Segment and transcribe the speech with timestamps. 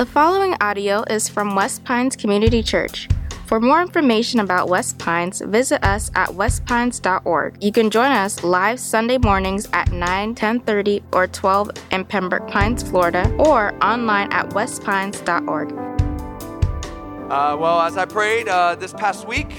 [0.00, 3.06] The following audio is from West Pines Community Church.
[3.44, 7.62] For more information about West Pines, visit us at westpines.org.
[7.62, 12.82] You can join us live Sunday mornings at 9, 10:30, or 12 in Pembroke Pines,
[12.82, 15.70] Florida, or online at westpines.org.
[15.70, 19.52] Uh, well, as I prayed uh, this past week,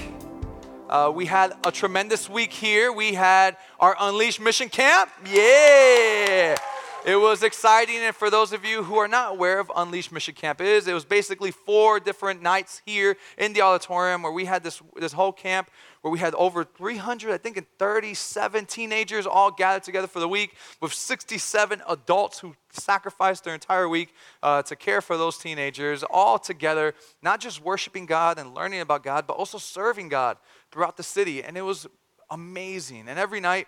[0.90, 2.90] uh, we had a tremendous week here.
[2.92, 5.08] We had our Unleashed Mission Camp.
[5.24, 6.56] Yeah!
[7.04, 10.34] It was exciting, and for those of you who are not aware of Unleashed Mission
[10.34, 14.62] Camp is, it was basically four different nights here in the auditorium where we had
[14.62, 15.68] this, this whole camp
[16.02, 20.28] where we had over 300, I think, and 37 teenagers all gathered together for the
[20.28, 26.04] week with 67 adults who sacrificed their entire week uh, to care for those teenagers,
[26.04, 30.36] all together, not just worshiping God and learning about God, but also serving God
[30.70, 31.42] throughout the city.
[31.42, 31.88] And it was
[32.30, 33.08] amazing.
[33.08, 33.66] And every night,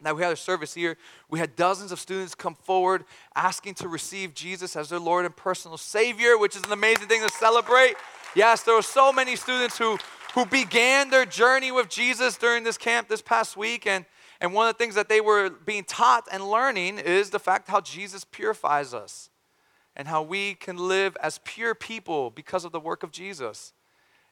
[0.00, 0.98] now, we had a service here.
[1.30, 5.34] We had dozens of students come forward asking to receive Jesus as their Lord and
[5.34, 7.94] personal Savior, which is an amazing thing to celebrate.
[8.34, 9.96] Yes, there were so many students who,
[10.34, 13.86] who began their journey with Jesus during this camp this past week.
[13.86, 14.04] And,
[14.38, 17.68] and one of the things that they were being taught and learning is the fact
[17.68, 19.30] how Jesus purifies us
[19.96, 23.72] and how we can live as pure people because of the work of Jesus.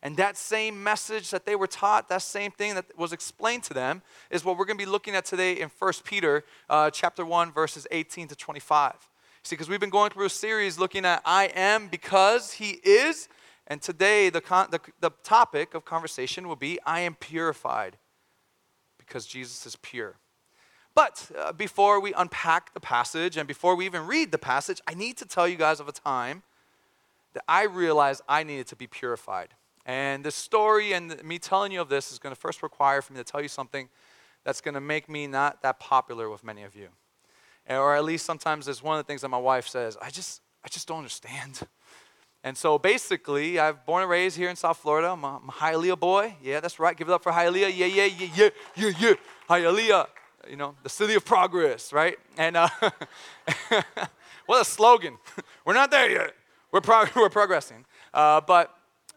[0.04, 3.74] And that same message that they were taught, that same thing that was explained to
[3.74, 7.24] them, is what we're going to be looking at today in 1 Peter uh, chapter
[7.24, 8.92] 1, verses 18 to 25.
[9.42, 13.30] See, because we've been going through a series looking at I am because he is.
[13.66, 17.96] And today, the, con- the, the topic of conversation will be I am purified
[18.98, 20.16] because Jesus is pure.
[20.94, 24.92] But uh, before we unpack the passage and before we even read the passage, I
[24.92, 26.42] need to tell you guys of a time
[27.32, 29.54] that I realized I needed to be purified.
[29.86, 33.12] And the story and me telling you of this is going to first require for
[33.12, 33.88] me to tell you something
[34.44, 36.88] that's going to make me not that popular with many of you.
[37.68, 40.40] Or at least sometimes it's one of the things that my wife says, I just,
[40.64, 41.60] I just don't understand.
[42.42, 45.08] And so basically, I've born and raised here in South Florida.
[45.08, 46.36] I'm a, I'm a Hialeah boy.
[46.42, 46.94] Yeah, that's right.
[46.94, 47.74] Give it up for Hialeah.
[47.74, 49.14] Yeah, yeah, yeah, yeah, yeah, yeah.
[49.48, 50.06] Hialeah.
[50.48, 52.18] You know, the city of progress, right?
[52.36, 52.68] And uh,
[54.44, 55.16] what a slogan.
[55.64, 56.34] we're not there yet.
[56.70, 57.86] We're, prog- we're progressing.
[58.12, 58.73] Uh, but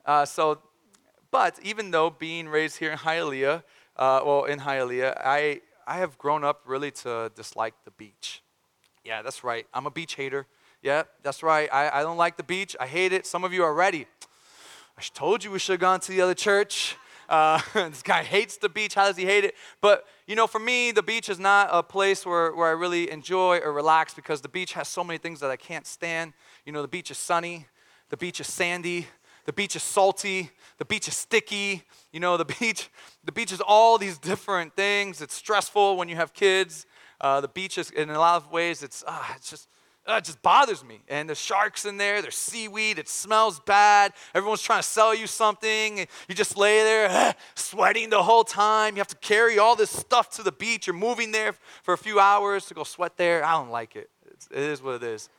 [0.07, 0.59] uh, so,
[1.29, 3.62] but even though being raised here in Hialeah,
[3.97, 8.41] uh, well, in Hialeah, I, I have grown up really to dislike the beach.
[9.03, 9.68] Yeah, that's right.
[9.73, 10.47] I'm a beach hater.
[10.81, 11.69] Yeah, that's right.
[11.73, 12.75] I, I don't like the beach.
[12.79, 13.25] I hate it.
[13.25, 14.07] Some of you are ready.
[14.97, 16.95] I told you we should have gone to the other church.
[17.28, 18.94] Uh, this guy hates the beach.
[18.94, 19.56] How does he hate it?
[19.81, 23.12] But, you know, for me, the beach is not a place where, where I really
[23.12, 26.34] enjoy or relax because the beach has so many things that I can't stand.
[26.66, 27.68] You know, the beach is sunny,
[28.09, 29.07] the beach is sandy,
[29.47, 31.81] the beach is salty, the beach is sticky.
[32.11, 32.89] You know, the beach,
[33.23, 35.21] the beach is all these different things.
[35.21, 36.85] It's stressful when you have kids.
[37.19, 39.69] Uh, the beach is, in a lot of ways, it's, uh, it's just,
[40.05, 41.01] uh, it just bothers me.
[41.07, 44.11] And there's sharks in there, there's seaweed, it smells bad.
[44.35, 45.99] Everyone's trying to sell you something.
[46.27, 48.95] You just lay there uh, sweating the whole time.
[48.95, 50.87] You have to carry all this stuff to the beach.
[50.87, 51.53] You're moving there
[51.83, 53.45] for a few hours to go sweat there.
[53.45, 54.09] I don't like it.
[54.29, 55.29] It's, it is what it is.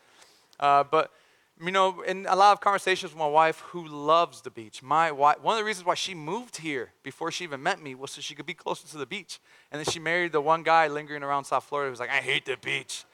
[0.59, 1.13] Uh, but
[1.61, 5.11] you know, in a lot of conversations with my wife who loves the beach, my
[5.11, 8.13] wife, one of the reasons why she moved here before she even met me was
[8.13, 9.41] so she could be closer to the beach.
[9.73, 12.45] And then she married the one guy lingering around South Florida who's like, I hate
[12.45, 13.05] the beach.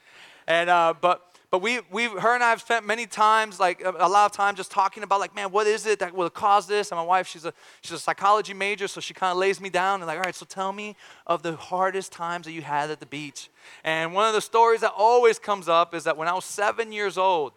[0.47, 3.89] And, uh, but, but we, we, her and I have spent many times, like a,
[3.97, 6.67] a lot of time just talking about like, man, what is it that will cause
[6.67, 6.91] this?
[6.91, 9.69] And my wife, she's a, she's a psychology major, so she kind of lays me
[9.69, 10.95] down and like, all right, so tell me
[11.25, 13.49] of the hardest times that you had at the beach.
[13.83, 16.91] And one of the stories that always comes up is that when I was seven
[16.91, 17.53] years old,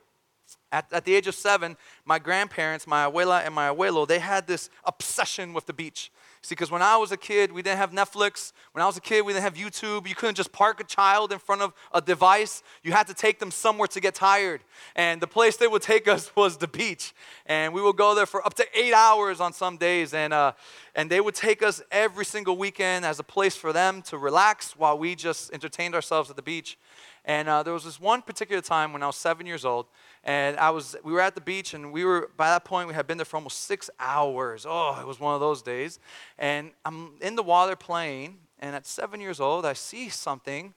[0.70, 4.46] at, at the age of seven, my grandparents, my abuela and my abuelo, they had
[4.46, 6.10] this obsession with the beach.
[6.40, 8.52] See, because when I was a kid, we didn't have Netflix.
[8.72, 10.08] When I was a kid, we didn't have YouTube.
[10.08, 12.62] You couldn't just park a child in front of a device.
[12.84, 14.62] You had to take them somewhere to get tired.
[14.94, 17.12] And the place they would take us was the beach.
[17.46, 20.14] And we would go there for up to eight hours on some days.
[20.14, 20.52] And, uh,
[20.94, 24.76] and they would take us every single weekend as a place for them to relax
[24.76, 26.78] while we just entertained ourselves at the beach.
[27.24, 29.86] And uh, there was this one particular time when I was seven years old,
[30.28, 32.92] and I was, we were at the beach, and we were, by that point, we
[32.92, 34.66] had been there for almost six hours.
[34.68, 35.98] Oh, it was one of those days.
[36.38, 40.74] And I'm in the water playing, and at seven years old, I see something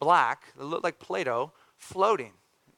[0.00, 2.32] black that looked like Play Doh floating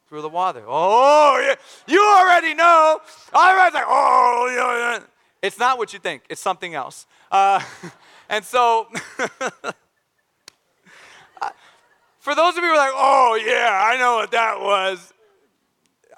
[0.08, 0.64] through the water.
[0.66, 1.54] Oh, yeah,
[1.86, 2.98] you already know.
[3.32, 5.04] I was like, oh, yeah.
[5.40, 7.06] It's not what you think, it's something else.
[7.30, 7.62] Uh,
[8.28, 8.88] and so,
[12.18, 15.14] for those of you who are like, oh, yeah, I know what that was,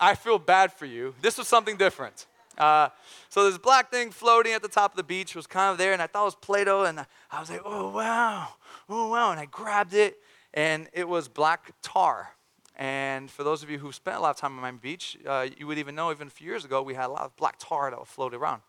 [0.01, 1.15] I feel bad for you.
[1.21, 2.27] This was something different.
[2.57, 2.89] Uh,
[3.29, 5.93] so this black thing floating at the top of the beach was kind of there,
[5.93, 8.49] and I thought it was Play-Doh, and I was like, oh wow,
[8.89, 10.19] oh wow, and I grabbed it,
[10.53, 12.31] and it was black tar.
[12.77, 15.47] And for those of you who spent a lot of time on Miami Beach, uh,
[15.59, 17.57] you would even know even a few years ago we had a lot of black
[17.59, 18.63] tar that would float around.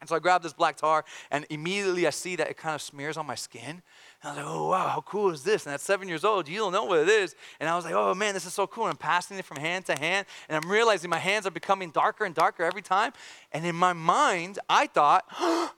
[0.00, 2.82] And so I grabbed this black tar, and immediately I see that it kind of
[2.82, 3.82] smears on my skin.
[4.24, 5.66] And I was like, oh, wow, how cool is this?
[5.66, 7.34] And at seven years old, you don't know what it is.
[7.60, 8.84] And I was like, oh, man, this is so cool.
[8.84, 11.90] And I'm passing it from hand to hand, and I'm realizing my hands are becoming
[11.90, 13.12] darker and darker every time.
[13.52, 15.26] And in my mind, I thought,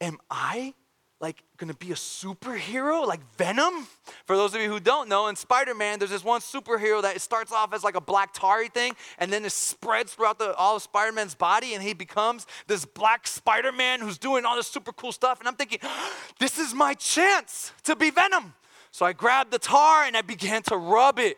[0.00, 0.74] am I
[1.20, 3.86] like gonna be a superhero like Venom?
[4.26, 7.20] For those of you who don't know, in Spider-Man, there's this one superhero that it
[7.22, 10.76] starts off as like a black tarry thing, and then it spreads throughout the, all
[10.76, 15.12] of Spider-Man's body, and he becomes this black Spider-Man who's doing all this super cool
[15.12, 15.38] stuff.
[15.38, 15.78] And I'm thinking,
[16.38, 18.54] this is my chance to be Venom.
[18.90, 21.36] So I grabbed the tar and I began to rub it.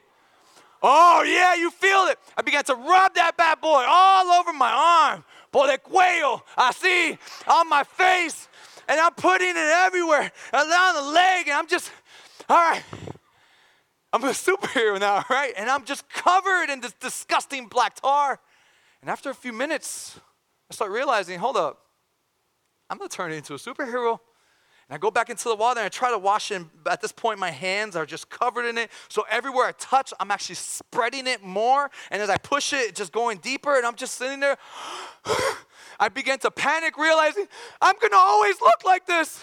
[0.81, 2.19] Oh yeah, you feel it.
[2.37, 5.25] I began to rub that bad boy all over my arm.
[5.51, 8.49] Por el cuello, así, on my face
[8.89, 11.91] and I'm putting it everywhere down the leg, and I'm just,
[12.49, 12.83] all right,
[14.13, 15.53] I'm a superhero now, right?
[15.57, 18.41] And I'm just covered in this disgusting black tar.
[19.03, 20.19] And after a few minutes,
[20.71, 21.79] I start realizing, hold up,
[22.91, 24.19] I'm gonna turn into a superhero.
[24.89, 26.57] And I go back into the water and I try to wash it.
[26.57, 28.91] And at this point, my hands are just covered in it.
[29.09, 31.91] So everywhere I touch, I'm actually spreading it more.
[32.11, 33.77] And as I push it, just going deeper.
[33.77, 34.57] And I'm just sitting there.
[36.01, 37.47] I began to panic, realizing
[37.83, 39.43] I'm gonna always look like this.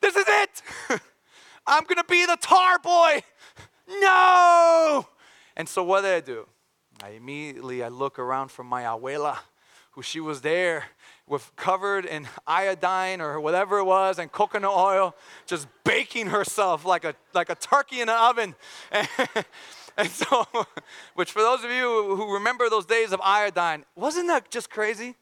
[0.00, 0.62] This is it.
[1.66, 3.22] I'm gonna be the tar boy.
[4.00, 5.06] No.
[5.56, 6.46] And so what did I do?
[7.02, 9.38] I immediately I look around for my abuela,
[10.02, 10.84] she was there
[11.26, 15.14] with covered in iodine or whatever it was and coconut oil,
[15.46, 18.54] just baking herself like a like a turkey in an oven.
[18.92, 20.46] And, and so,
[21.14, 25.16] which for those of you who remember those days of iodine, wasn't that just crazy?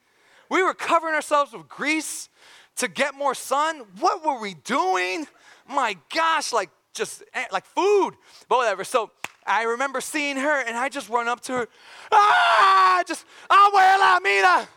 [0.51, 2.29] We were covering ourselves with grease
[2.77, 3.85] to get more sun.
[4.01, 5.27] What were we doing?
[5.67, 8.13] My gosh, like just eh, like food,
[8.49, 8.85] but whatever.
[8.85, 9.11] So
[9.47, 11.69] I remember seeing her and I just run up to her.
[12.13, 14.69] Ah, just, abuela, mira.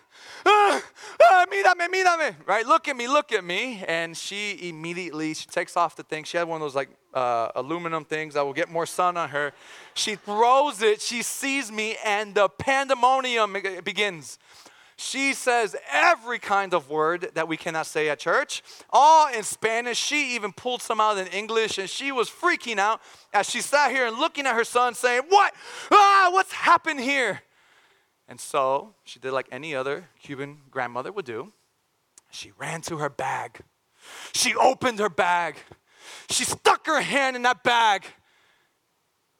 [0.45, 0.81] Ah,
[1.21, 2.35] ah, mírame, mírame.
[2.45, 2.65] Right?
[2.65, 3.83] Look at me, look at me.
[3.87, 6.23] And she immediately, she takes off the thing.
[6.23, 9.29] She had one of those like uh, aluminum things that will get more sun on
[9.29, 9.53] her.
[9.93, 14.39] She throws it, she sees me, and the pandemonium begins.
[15.01, 19.97] She says every kind of word that we cannot say at church, all in Spanish.
[19.97, 22.99] She even pulled some out in English, and she was freaking out
[23.33, 25.53] as she sat here and looking at her son, saying, What?
[25.89, 27.43] Ah, what's happened here?
[28.27, 31.53] And so she did like any other Cuban grandmother would do.
[32.29, 33.61] She ran to her bag.
[34.33, 35.55] She opened her bag.
[36.29, 38.05] She stuck her hand in that bag.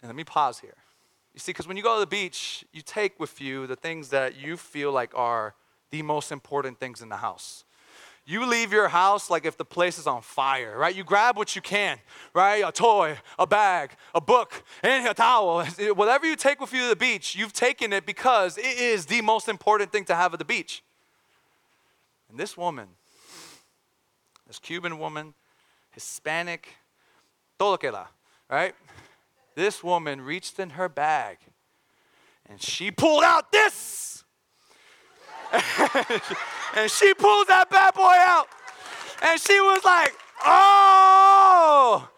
[0.02, 0.78] And let me pause here.
[1.34, 4.10] You see, because when you go to the beach, you take with you the things
[4.10, 5.54] that you feel like are
[5.92, 7.64] the most important things in the house.
[8.26, 10.96] You leave your house like if the place is on fire, right?
[10.96, 11.98] You grab what you can,
[12.36, 12.64] right?
[12.64, 15.66] A toy, a bag, a book, and a towel.
[15.96, 19.22] Whatever you take with you to the beach, you've taken it because it is the
[19.22, 20.84] most important thing to have at the beach.
[22.30, 22.88] And this woman,
[24.46, 25.34] this Cuban woman,
[25.92, 26.68] Hispanic,
[27.58, 28.06] todo que da,
[28.48, 28.76] right?
[29.60, 31.38] This woman reached in her bag
[32.46, 34.24] and she pulled out this.
[35.52, 38.48] and she pulls that bad boy out.
[39.22, 40.14] And she was like,
[40.46, 42.10] Oh,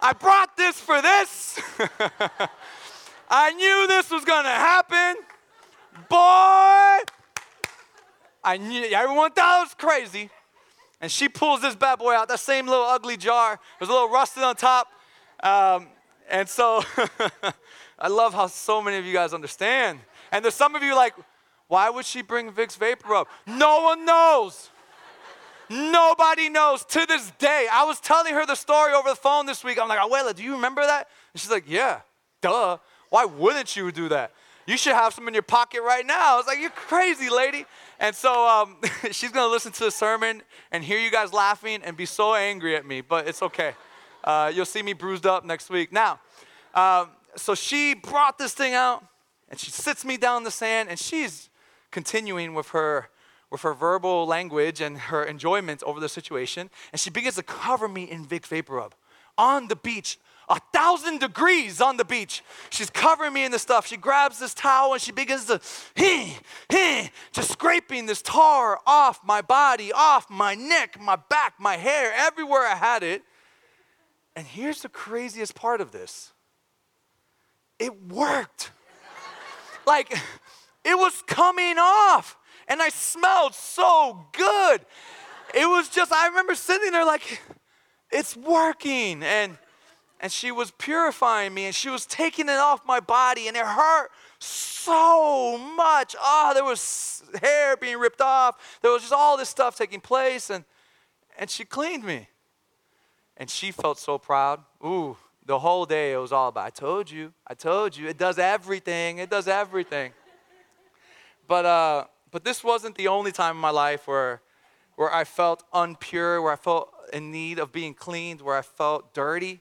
[0.00, 1.60] I brought this for this.
[3.28, 5.16] I knew this was going to happen.
[6.08, 7.04] Boy,
[8.42, 10.30] I knew everyone thought it was crazy.
[11.02, 13.60] And she pulls this bad boy out, that same little ugly jar.
[13.78, 14.88] There's a little rusted on top.
[15.42, 15.88] Um,
[16.30, 16.82] and so
[17.98, 20.00] I love how so many of you guys understand.
[20.32, 21.14] And there's some of you like,
[21.68, 23.26] why would she bring Vicks Vapor Rub?
[23.46, 24.70] No one knows.
[25.68, 27.66] Nobody knows to this day.
[27.72, 29.78] I was telling her the story over the phone this week.
[29.80, 31.08] I'm like, Abuela, do you remember that?
[31.32, 32.00] And she's like, Yeah,
[32.40, 32.78] duh.
[33.10, 34.32] Why wouldn't you do that?
[34.66, 36.34] You should have some in your pocket right now.
[36.34, 37.66] I was like, You're crazy, lady.
[37.98, 38.76] And so um,
[39.10, 42.76] she's gonna listen to the sermon and hear you guys laughing and be so angry
[42.76, 43.74] at me, but it's okay.
[44.26, 45.92] Uh, you'll see me bruised up next week.
[45.92, 46.18] Now,
[46.74, 49.04] um, so she brought this thing out
[49.48, 51.48] and she sits me down in the sand and she's
[51.90, 53.08] continuing with her
[53.48, 57.86] with her verbal language and her enjoyment over the situation and she begins to cover
[57.86, 58.94] me in Vicks Vapor Rub
[59.38, 60.18] on the beach
[60.48, 62.42] a thousand degrees on the beach.
[62.70, 63.86] She's covering me in the stuff.
[63.86, 65.60] She grabs this towel and she begins to,
[65.96, 66.36] hee,
[66.70, 72.12] hee, just scraping this tar off my body, off my neck, my back, my hair,
[72.16, 73.24] everywhere I had it.
[74.36, 76.32] And here's the craziest part of this
[77.78, 78.70] it worked.
[79.86, 80.12] like,
[80.84, 82.36] it was coming off,
[82.68, 84.82] and I smelled so good.
[85.54, 87.42] It was just, I remember sitting there like,
[88.12, 89.22] it's working.
[89.22, 89.58] And
[90.18, 93.66] and she was purifying me and she was taking it off my body and it
[93.66, 96.16] hurt so much.
[96.18, 98.78] Oh, there was hair being ripped off.
[98.80, 100.64] There was just all this stuff taking place and
[101.38, 102.28] and she cleaned me.
[103.36, 104.60] And she felt so proud.
[104.84, 108.18] Ooh, the whole day it was all about I told you, I told you, it
[108.18, 110.12] does everything, it does everything.
[111.46, 114.42] But uh but this wasn't the only time in my life where
[114.96, 119.14] where I felt unpure, where I felt in need of being cleaned, where I felt
[119.14, 119.60] dirty.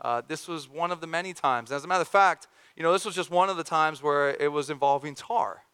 [0.00, 1.70] Uh, this was one of the many times.
[1.70, 4.30] As a matter of fact, you know, this was just one of the times where
[4.40, 5.64] it was involving tar.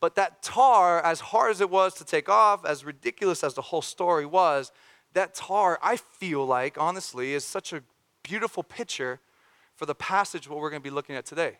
[0.00, 3.62] But that tar, as hard as it was to take off, as ridiculous as the
[3.62, 4.72] whole story was,
[5.14, 7.82] that tar, I feel like, honestly, is such a
[8.22, 9.20] beautiful picture
[9.74, 11.58] for the passage what we're going to be looking at today.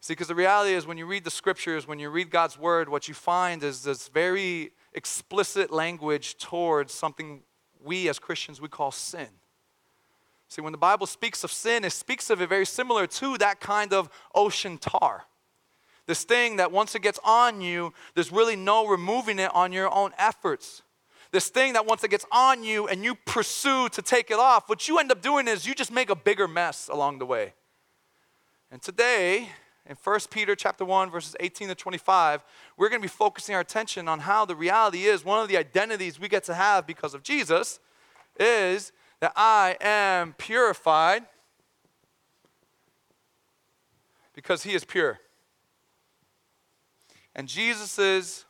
[0.00, 2.88] See, because the reality is when you read the scriptures, when you read God's word,
[2.88, 7.42] what you find is this very explicit language towards something
[7.82, 9.28] we as Christians we call sin.
[10.48, 13.60] See, when the Bible speaks of sin, it speaks of it very similar to that
[13.60, 15.24] kind of ocean tar.
[16.06, 19.92] This thing that once it gets on you, there's really no removing it on your
[19.92, 20.82] own efforts.
[21.32, 24.68] This thing that once it gets on you and you pursue to take it off,
[24.68, 27.54] what you end up doing is you just make a bigger mess along the way.
[28.70, 29.48] And today,
[29.88, 32.44] in 1 Peter chapter 1 verses 18 to 25,
[32.76, 35.56] we're going to be focusing our attention on how the reality is one of the
[35.56, 37.80] identities we get to have because of Jesus
[38.38, 41.24] is that I am purified
[44.34, 45.20] because he is pure.
[47.34, 48.44] And Jesus'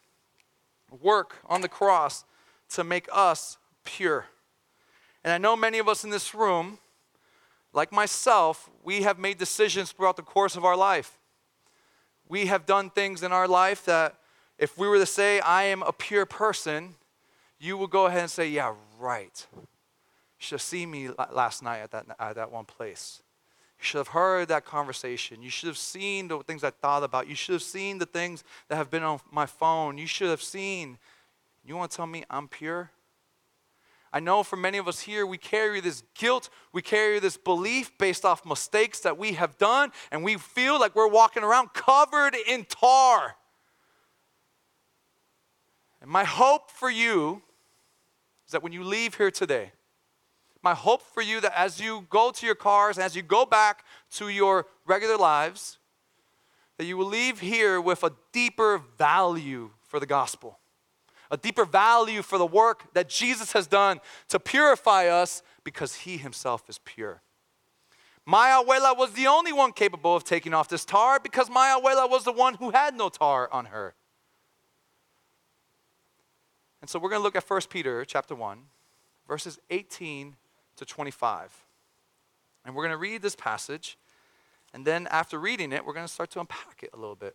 [1.01, 2.25] work on the cross
[2.71, 4.27] to make us pure.
[5.25, 6.79] And I know many of us in this room,
[7.73, 11.19] like myself, we have made decisions throughout the course of our life.
[12.29, 14.15] We have done things in our life that
[14.59, 16.95] if we were to say, I am a pure person,
[17.59, 19.47] you would go ahead and say, Yeah, right.
[19.55, 19.67] You
[20.39, 23.23] should have seen me last night at that, at that one place.
[23.79, 25.43] You should have heard that conversation.
[25.43, 27.27] You should have seen the things I thought about.
[27.27, 29.99] You should have seen the things that have been on my phone.
[29.99, 30.99] You should have seen.
[31.67, 32.91] You want to tell me I'm pure?
[34.13, 37.91] I know for many of us here, we carry this guilt, we carry this belief
[37.99, 42.35] based off mistakes that we have done, and we feel like we're walking around covered
[42.49, 43.37] in tar.
[46.01, 47.43] And my hope for you
[48.47, 49.73] is that when you leave here today,
[50.63, 53.85] my hope for you that as you go to your cars, as you go back
[54.13, 55.79] to your regular lives,
[56.79, 60.59] that you will leave here with a deeper value for the gospel,
[61.31, 66.17] a deeper value for the work that Jesus has done to purify us because he
[66.17, 67.23] himself is pure.
[68.25, 72.11] My abuela was the only one capable of taking off this tar because my abuela
[72.11, 73.95] was the one who had no tar on her.
[76.81, 78.59] And so we're going to look at 1 Peter chapter 1,
[79.27, 80.37] verses 18
[80.77, 81.65] to 25.
[82.65, 83.97] And we're going to read this passage,
[84.75, 87.35] and then after reading it, we're going to start to unpack it a little bit.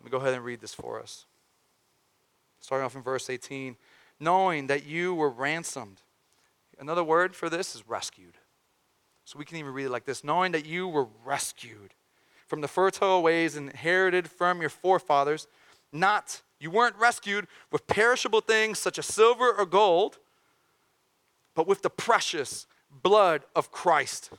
[0.00, 1.26] Let me go ahead and read this for us.
[2.60, 3.76] Starting off in verse 18
[4.20, 6.02] knowing that you were ransomed.
[6.78, 8.36] Another word for this is rescued.
[9.24, 11.94] So we can even read it like this knowing that you were rescued
[12.46, 15.46] from the fertile ways inherited from your forefathers,
[15.92, 20.18] not, you weren't rescued with perishable things such as silver or gold
[21.54, 22.68] but with the precious
[23.02, 24.30] blood of Christ.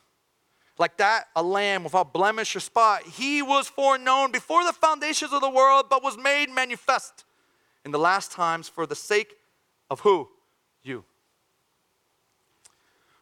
[0.78, 3.04] Like that, a lamb without blemish or spot.
[3.04, 7.26] He was foreknown before the foundations of the world, but was made manifest
[7.86, 9.36] in the last times for the sake
[9.90, 10.30] of who?
[10.84, 11.04] You.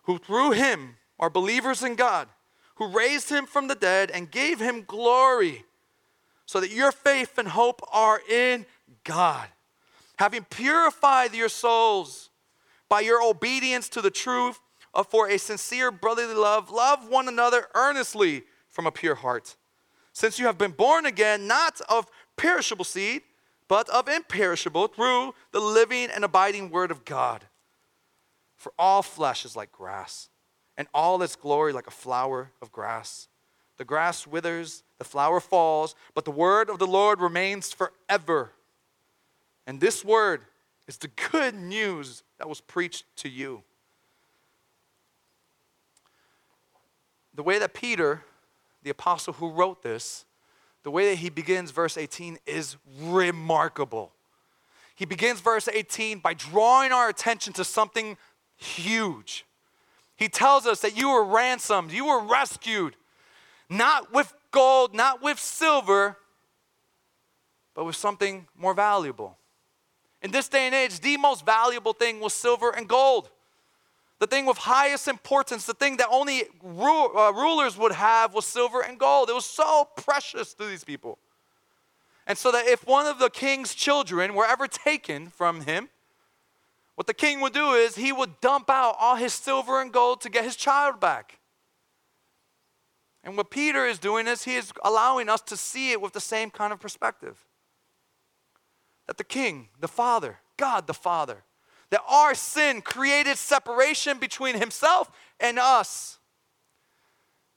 [0.03, 2.27] Who through him are believers in God,
[2.75, 5.65] who raised him from the dead and gave him glory,
[6.45, 8.65] so that your faith and hope are in
[9.03, 9.47] God.
[10.17, 12.29] Having purified your souls
[12.89, 14.59] by your obedience to the truth
[15.09, 19.55] for a sincere brotherly love, love one another earnestly from a pure heart.
[20.13, 23.21] Since you have been born again, not of perishable seed,
[23.67, 27.45] but of imperishable, through the living and abiding word of God.
[28.55, 30.29] For all flesh is like grass,
[30.77, 33.27] and all its glory like a flower of grass.
[33.77, 38.51] The grass withers, the flower falls, but the word of the Lord remains forever.
[39.67, 40.45] And this word
[40.87, 43.63] is the good news that was preached to you.
[47.35, 48.23] The way that Peter,
[48.81, 50.25] the apostle who wrote this,
[50.87, 54.13] the way that he begins verse 18 is remarkable.
[54.95, 58.15] He begins verse 18 by drawing our attention to something
[58.55, 59.45] huge.
[60.15, 62.95] He tells us that you were ransomed, you were rescued,
[63.69, 66.15] not with gold, not with silver,
[67.75, 69.35] but with something more valuable.
[70.21, 73.29] In this day and age, the most valuable thing was silver and gold.
[74.19, 78.45] The thing of highest importance, the thing that only ru- uh, rulers would have was
[78.45, 79.29] silver and gold.
[79.29, 81.19] It was so precious to these people.
[82.25, 85.89] And so that if one of the king's children were ever taken from him,
[86.95, 90.19] what the king would do is he would dump out all his silver and gold
[90.21, 91.39] to get his child back.
[93.23, 96.19] And what Peter is doing is he is allowing us to see it with the
[96.19, 97.45] same kind of perspective.
[99.05, 101.43] That the king, the father, God the Father,
[101.89, 106.19] that our sin created separation between himself and us.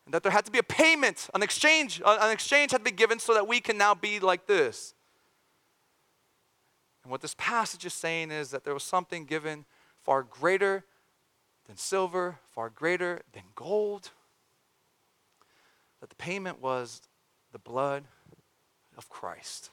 [0.06, 2.96] And that there had to be a payment, an exchange, an exchange had to be
[2.96, 4.94] given so that we can now be like this.
[7.02, 9.64] And what this passage is saying is that there was something given
[10.02, 10.84] far greater
[11.66, 14.10] than silver, far greater than gold.
[16.00, 17.02] That the payment was
[17.52, 18.04] the blood
[18.96, 19.70] of Christ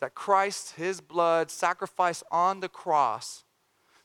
[0.00, 3.44] that Christ, his blood, sacrifice on the cross,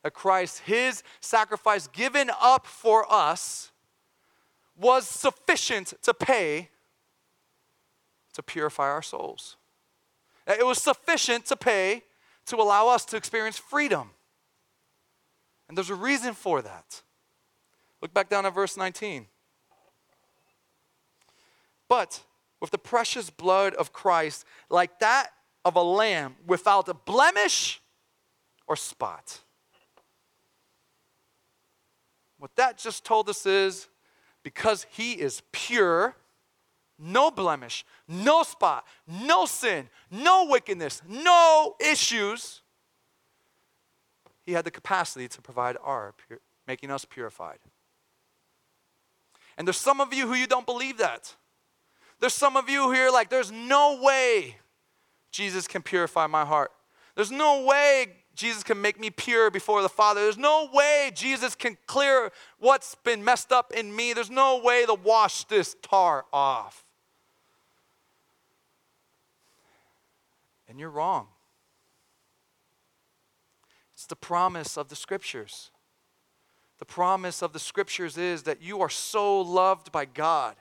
[0.04, 3.72] that Christ, his sacrifice given up for us,
[4.76, 6.70] was sufficient to pay
[8.34, 9.58] to purify our souls.
[10.48, 12.04] It was sufficient to pay
[12.48, 14.12] to allow us to experience freedom.
[15.68, 17.02] And there's a reason for that.
[18.02, 19.28] Look back down at verse 19.
[21.88, 22.22] But
[22.60, 25.32] with the precious blood of Christ, like that
[25.64, 27.82] of a lamb without a blemish
[28.68, 29.40] or spot.
[32.38, 33.88] What that just told us is
[34.44, 36.16] because he is pure,
[36.98, 42.62] no blemish, no spot, no sin, no wickedness, no issues,
[44.44, 46.16] he had the capacity to provide our,
[46.68, 47.60] making us purified.
[49.58, 51.36] And there's some of you who you don't believe that.
[52.20, 54.58] There's some of you here like, there's no way
[55.32, 56.72] Jesus can purify my heart.
[57.16, 60.22] There's no way Jesus can make me pure before the Father.
[60.22, 64.14] There's no way Jesus can clear what's been messed up in me.
[64.14, 66.86] There's no way to wash this tar off.
[70.68, 71.28] And you're wrong.
[73.94, 75.70] It's the promise of the scriptures.
[76.80, 80.56] The promise of the scriptures is that you are so loved by God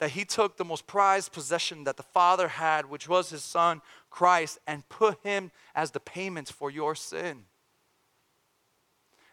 [0.00, 3.82] that he took the most prized possession that the Father had, which was his Son,
[4.08, 7.44] Christ, and put him as the payment for your sin.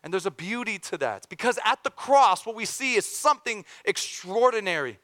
[0.04, 3.66] And there's a beauty to that because at the cross, what we see is something
[3.86, 5.00] extraordinary.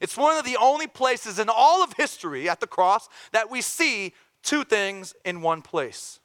[0.00, 3.62] It's one of the only places in all of history at the cross that we
[3.62, 6.18] see two things in one place.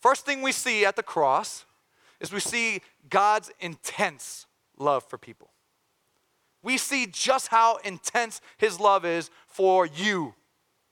[0.00, 1.66] First thing we see at the cross
[2.20, 4.46] is we see God's intense
[4.78, 5.47] love for people
[6.62, 10.34] we see just how intense his love is for you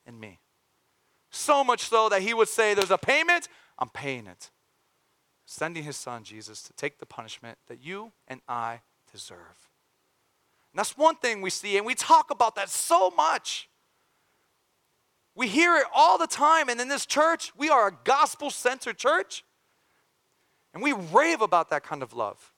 [0.07, 0.39] and me.
[1.31, 3.49] So much so that he would say, There's a payment,
[3.79, 4.51] I'm paying it.
[5.45, 8.81] Sending his son, Jesus, to take the punishment that you and I
[9.13, 9.71] deserve.
[10.73, 13.69] And that's one thing we see, and we talk about that so much.
[15.35, 18.99] We hear it all the time, and in this church, we are a gospel centered
[18.99, 19.45] church,
[20.75, 22.53] and we rave about that kind of love.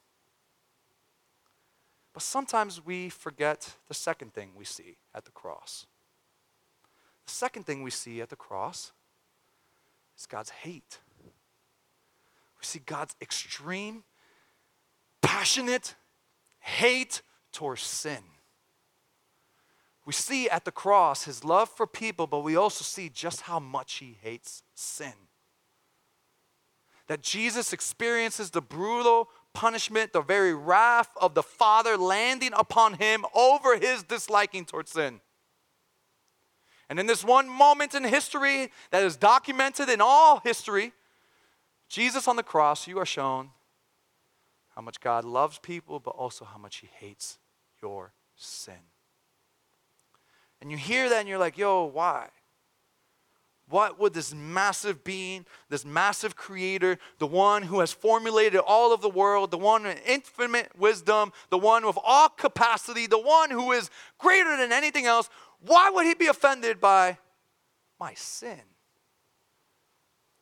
[2.18, 5.86] But sometimes we forget the second thing we see at the cross.
[7.26, 8.90] The second thing we see at the cross
[10.18, 10.98] is God's hate.
[11.22, 14.02] We see God's extreme,
[15.22, 15.94] passionate
[16.58, 18.24] hate towards sin.
[20.04, 23.60] We see at the cross his love for people, but we also see just how
[23.60, 25.14] much he hates sin.
[27.06, 33.26] That Jesus experiences the brutal punishment, the very wrath of the Father landing upon him
[33.34, 35.20] over his disliking towards sin.
[36.88, 40.92] And in this one moment in history that is documented in all history,
[41.88, 43.50] Jesus on the cross, you are shown
[44.76, 47.38] how much God loves people, but also how much he hates
[47.82, 48.86] your sin.
[50.60, 52.28] And you hear that and you're like, yo, why?
[53.70, 59.02] What would this massive being, this massive creator, the one who has formulated all of
[59.02, 63.72] the world, the one with infinite wisdom, the one with all capacity, the one who
[63.72, 65.28] is greater than anything else,
[65.60, 67.18] why would he be offended by
[68.00, 68.60] my sin?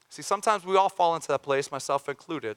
[0.09, 2.57] See, sometimes we all fall into that place, myself included,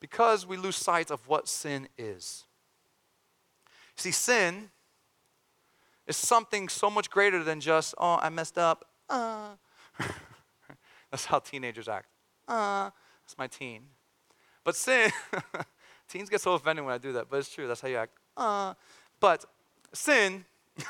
[0.00, 2.46] because we lose sight of what sin is.
[3.96, 4.70] See, sin
[6.06, 9.48] is something so much greater than just, oh, I messed up, uh.
[11.10, 12.06] That's how teenagers act.
[12.46, 12.90] Uh.
[13.24, 13.82] That's my teen.
[14.64, 15.10] But sin,
[16.08, 17.66] teens get so offended when I do that, but it's true.
[17.66, 18.12] That's how you act.
[18.36, 18.74] Uh.
[19.18, 19.44] But
[19.92, 20.44] sin,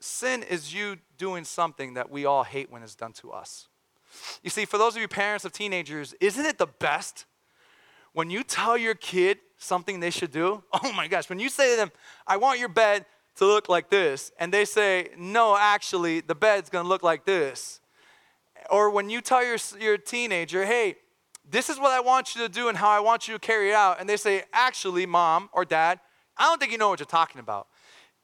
[0.00, 3.68] sin is you doing something that we all hate when it's done to us.
[4.42, 7.26] You see, for those of you parents of teenagers, isn't it the best
[8.12, 10.62] when you tell your kid something they should do?
[10.72, 11.92] Oh my gosh, when you say to them,
[12.26, 16.70] I want your bed to look like this, and they say, No, actually, the bed's
[16.70, 17.80] gonna look like this.
[18.70, 20.96] Or when you tell your, your teenager, Hey,
[21.48, 23.70] this is what I want you to do and how I want you to carry
[23.70, 26.00] it out, and they say, Actually, mom or dad,
[26.36, 27.68] I don't think you know what you're talking about.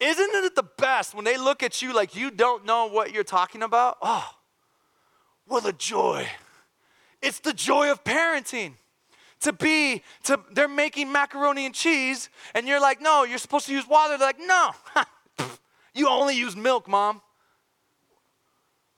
[0.00, 3.22] Isn't it the best when they look at you like you don't know what you're
[3.22, 3.98] talking about?
[4.00, 4.30] Oh,
[5.46, 6.26] what a joy.
[7.20, 8.74] It's the joy of parenting.
[9.40, 13.72] To be, to they're making macaroni and cheese, and you're like, no, you're supposed to
[13.72, 14.18] use water.
[14.18, 14.72] They're like, no,
[15.94, 17.22] you only use milk, mom.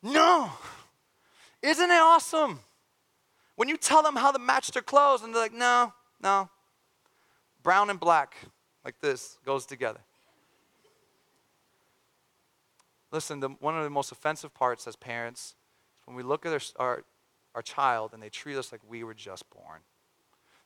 [0.02, 0.50] No.
[1.62, 2.58] Isn't it awesome?
[3.54, 6.50] When you tell them how to match their clothes, and they're like, no, no.
[7.62, 8.34] Brown and black,
[8.84, 10.00] like this, goes together.
[13.12, 15.54] Listen, the, one of the most offensive parts as parents
[16.06, 17.04] when we look at our, our,
[17.54, 19.80] our child and they treat us like we were just born.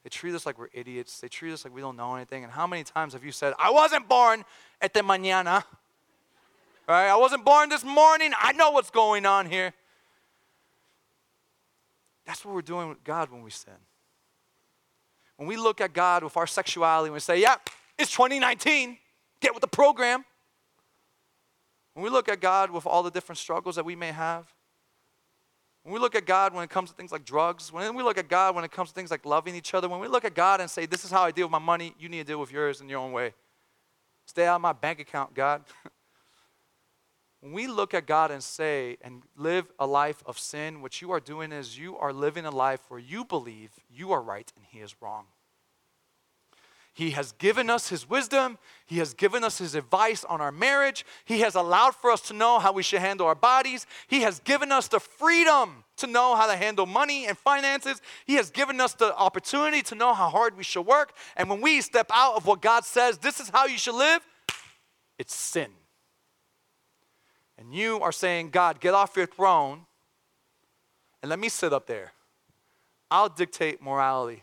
[0.07, 1.19] They treat us like we're idiots.
[1.19, 2.45] They treat us like we don't know anything.
[2.45, 4.45] And how many times have you said, I wasn't born
[4.81, 5.65] at the mañana?
[6.87, 7.09] Right?
[7.09, 8.33] I wasn't born this morning.
[8.41, 9.73] I know what's going on here.
[12.25, 13.73] That's what we're doing with God when we sin.
[15.39, 17.57] When we look at God with our sexuality and we say, yeah,
[17.99, 18.99] it's 2019,
[19.41, 20.25] get with the program.
[21.95, 24.47] When we look at God with all the different struggles that we may have,
[25.87, 28.19] when we look at God when it comes to things like drugs, when we look
[28.19, 30.35] at God when it comes to things like loving each other, when we look at
[30.35, 32.41] God and say, This is how I deal with my money, you need to deal
[32.41, 33.35] with yours in your own way.
[34.27, 35.63] Stay out of my bank account, God.
[37.41, 41.13] when we look at God and say, and live a life of sin, what you
[41.13, 44.65] are doing is you are living a life where you believe you are right and
[44.69, 45.27] He is wrong.
[46.97, 48.57] He has given us His wisdom.
[48.87, 51.05] He has given us His advice on our marriage.
[51.27, 53.87] He has allowed for us to know how we should handle our bodies.
[54.09, 58.01] He has given us the freedom to know how to handle money and finances.
[58.25, 61.13] He has given us the opportunity to know how hard we should work.
[61.37, 64.23] And when we step out of what God says, this is how you should live,
[65.19, 65.69] it's sin.
[67.59, 69.83] And you are saying, God, get off your throne
[71.21, 72.13] and let me sit up there.
[73.11, 74.43] I'll dictate morality,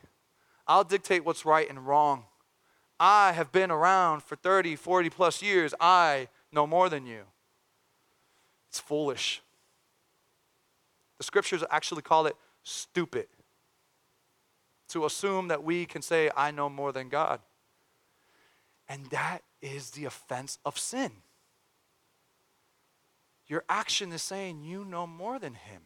[0.68, 2.26] I'll dictate what's right and wrong.
[3.06, 5.74] I have been around for 30, 40 plus years.
[5.78, 7.24] I know more than you.
[8.70, 9.42] It's foolish.
[11.18, 13.28] The scriptures actually call it stupid
[14.88, 17.42] to assume that we can say, I know more than God.
[18.88, 21.12] And that is the offense of sin.
[23.48, 25.82] Your action is saying you know more than Him.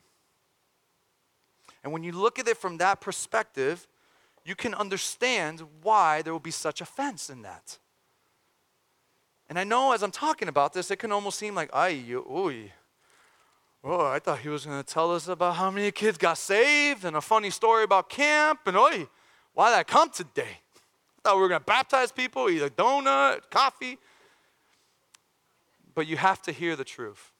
[1.83, 3.87] And when you look at it from that perspective,
[4.47, 7.77] you can understand why there will be such offense in that.
[9.49, 12.71] And I know as I'm talking about this, it can almost seem like, ay, oy.
[13.83, 17.03] Oh, I thought he was going to tell us about how many kids got saved
[17.03, 18.61] and a funny story about camp.
[18.65, 19.09] And oi,
[19.53, 20.61] why did I come today?
[20.77, 23.97] I thought we were going to baptize people, eat a donut, coffee.
[25.93, 27.33] But you have to hear the truth.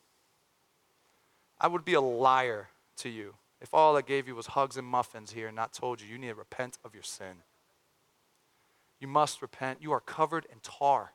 [1.58, 2.68] I would be a liar
[2.98, 6.02] to you if all I gave you was hugs and muffins here and not told
[6.02, 7.44] you you need to repent of your sin.
[9.00, 9.80] You must repent.
[9.82, 11.14] You are covered in tar.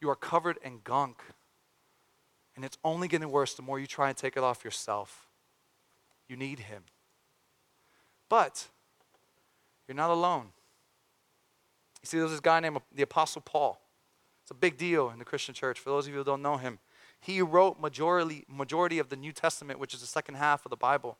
[0.00, 1.18] You are covered in gunk.
[2.56, 5.26] And it's only getting worse the more you try and take it off yourself.
[6.28, 6.84] You need Him.
[8.28, 8.68] But
[9.86, 10.46] you're not alone.
[12.02, 13.80] You see, there's this guy named the Apostle Paul.
[14.42, 15.78] It's a big deal in the Christian church.
[15.78, 16.78] For those of you who don't know him,
[17.20, 20.76] he wrote majority, majority of the New Testament, which is the second half of the
[20.76, 21.18] Bible.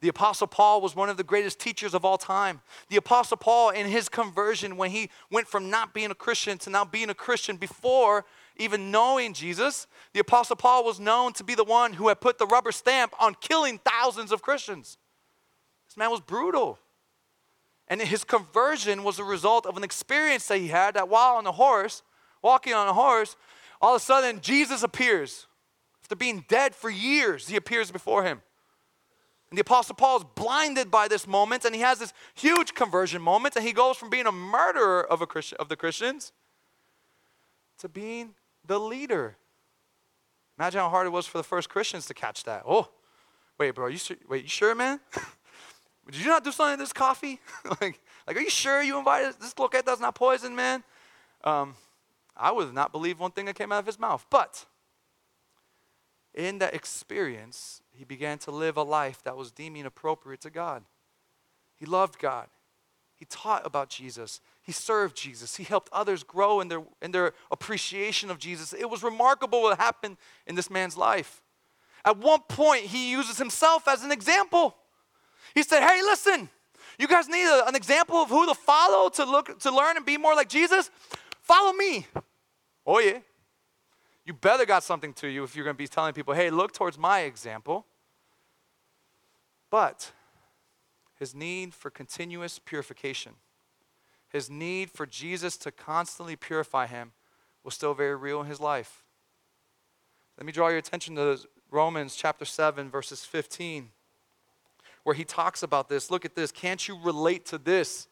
[0.00, 2.62] The Apostle Paul was one of the greatest teachers of all time.
[2.88, 6.70] The Apostle Paul, in his conversion, when he went from not being a Christian to
[6.70, 8.24] now being a Christian before
[8.56, 12.38] even knowing Jesus, the Apostle Paul was known to be the one who had put
[12.38, 14.96] the rubber stamp on killing thousands of Christians.
[15.86, 16.78] This man was brutal.
[17.88, 21.46] And his conversion was a result of an experience that he had that while on
[21.46, 22.02] a horse,
[22.42, 23.36] walking on a horse,
[23.80, 25.46] all of a sudden, Jesus appears.
[26.02, 28.42] After being dead for years, he appears before him.
[29.50, 33.20] And the Apostle Paul is blinded by this moment, and he has this huge conversion
[33.20, 36.32] moment, and he goes from being a murderer of, a Christian, of the Christians
[37.78, 38.34] to being
[38.66, 39.36] the leader.
[40.58, 42.62] Imagine how hard it was for the first Christians to catch that.
[42.66, 42.90] Oh,
[43.58, 45.00] wait, bro, you wait, you sure, man?
[46.10, 47.40] Did you not do something to this coffee?
[47.80, 50.82] like, like, are you sure you invited this that's not poison, man?
[51.44, 51.74] Um,
[52.40, 54.26] I would not believe one thing that came out of his mouth.
[54.30, 54.64] But
[56.34, 60.84] in that experience, he began to live a life that was deeming appropriate to God.
[61.76, 62.46] He loved God.
[63.16, 64.40] He taught about Jesus.
[64.62, 65.56] He served Jesus.
[65.56, 68.72] He helped others grow in their, in their appreciation of Jesus.
[68.72, 71.42] It was remarkable what happened in this man's life.
[72.04, 74.74] At one point, he uses himself as an example.
[75.54, 76.48] He said, Hey, listen,
[76.98, 80.06] you guys need a, an example of who to follow to look to learn and
[80.06, 80.90] be more like Jesus?
[81.42, 82.06] Follow me.
[82.86, 83.18] Oh yeah.
[84.24, 86.72] You better got something to you if you're going to be telling people, "Hey, look
[86.72, 87.86] towards my example."
[89.70, 90.12] But
[91.18, 93.34] his need for continuous purification,
[94.28, 97.12] his need for Jesus to constantly purify him
[97.62, 99.04] was still very real in his life.
[100.36, 101.38] Let me draw your attention to
[101.70, 103.90] Romans chapter 7 verses 15
[105.02, 106.10] where he talks about this.
[106.10, 106.52] Look at this.
[106.52, 108.08] Can't you relate to this?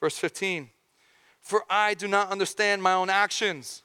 [0.00, 0.70] Verse 15.
[1.42, 3.82] For I do not understand my own actions.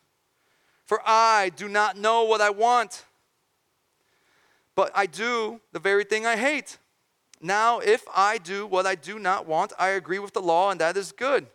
[0.86, 3.04] For I do not know what I want.
[4.76, 6.78] But I do the very thing I hate.
[7.42, 10.80] Now, if I do what I do not want, I agree with the law, and
[10.80, 11.48] that is good.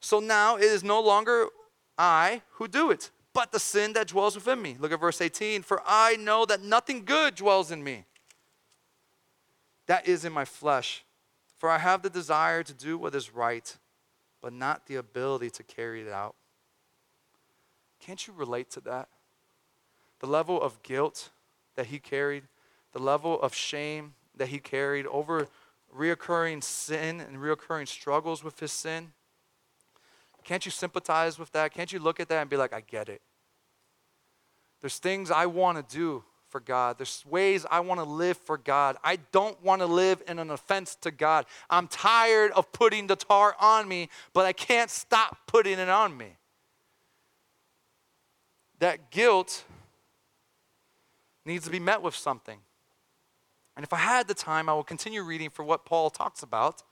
[0.00, 1.46] So now it is no longer
[1.98, 4.76] I who do it, but the sin that dwells within me.
[4.78, 5.62] Look at verse 18.
[5.62, 8.04] For I know that nothing good dwells in me
[9.86, 11.04] that is in my flesh.
[11.58, 13.76] For I have the desire to do what is right,
[14.42, 16.34] but not the ability to carry it out.
[18.00, 19.08] Can't you relate to that?
[20.18, 21.30] The level of guilt
[21.76, 22.44] that he carried,
[22.92, 25.46] the level of shame that he carried over
[25.96, 29.12] reoccurring sin and reoccurring struggles with his sin.
[30.44, 31.72] Can't you sympathize with that?
[31.72, 33.22] Can't you look at that and be like, I get it?
[34.80, 36.98] There's things I want to do for God.
[36.98, 38.96] There's ways I want to live for God.
[39.02, 41.46] I don't want to live in an offense to God.
[41.70, 46.16] I'm tired of putting the tar on me, but I can't stop putting it on
[46.16, 46.36] me.
[48.78, 49.64] That guilt
[51.46, 52.58] needs to be met with something.
[53.74, 56.82] And if I had the time, I will continue reading for what Paul talks about.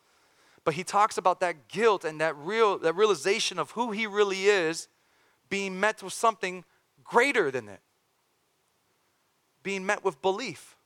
[0.64, 4.46] But he talks about that guilt and that real that realization of who he really
[4.46, 4.88] is
[5.48, 6.64] being met with something
[7.04, 7.80] greater than it
[9.62, 10.76] being met with belief,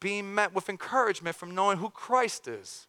[0.00, 2.86] being met with encouragement from knowing who Christ is,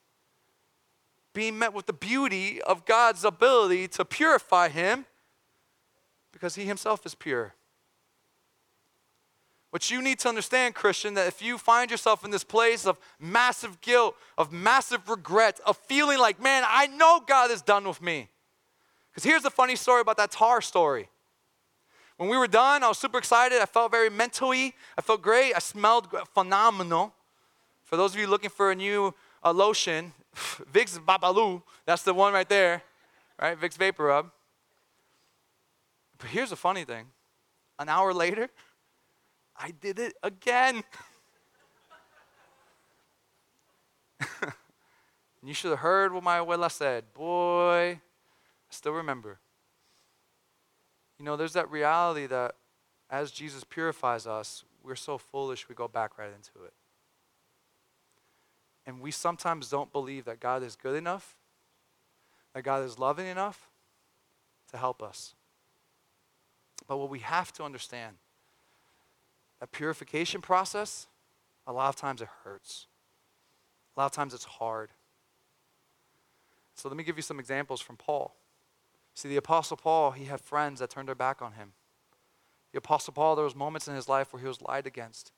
[1.33, 5.05] being met with the beauty of God's ability to purify him
[6.31, 7.53] because he himself is pure.
[9.71, 12.97] What you need to understand, Christian, that if you find yourself in this place of
[13.19, 18.01] massive guilt, of massive regret, of feeling like, man, I know God is done with
[18.01, 18.29] me.
[19.11, 21.09] Because here's the funny story about that tar story.
[22.19, 23.61] When we were done, I was super excited.
[23.61, 24.75] I felt very mentally.
[24.97, 25.53] I felt great.
[25.55, 27.13] I smelled phenomenal.
[27.85, 32.33] For those of you looking for a new uh, lotion, Vicks Babalu, that's the one
[32.33, 32.83] right there,
[33.41, 33.57] right?
[33.57, 34.29] Vicks Vapor Rub.
[36.17, 37.05] But here's the funny thing
[37.79, 38.49] an hour later,
[39.55, 40.83] I did it again.
[45.41, 47.05] you should have heard what my abuela said.
[47.13, 48.01] Boy, I
[48.69, 49.39] still remember.
[51.19, 52.55] You know, there's that reality that
[53.09, 56.73] as Jesus purifies us, we're so foolish we go back right into it.
[58.85, 61.35] And we sometimes don't believe that God is good enough,
[62.53, 63.69] that God is loving enough
[64.71, 65.35] to help us.
[66.87, 68.15] But what we have to understand,
[69.59, 71.05] that purification process,
[71.67, 72.87] a lot of times it hurts.
[73.95, 74.89] A lot of times it's hard.
[76.75, 78.33] So let me give you some examples from Paul.
[79.19, 81.73] See, the Apostle Paul, he had friends that turned their back on him.
[82.71, 85.33] The Apostle Paul, there was moments in his life where he was lied against.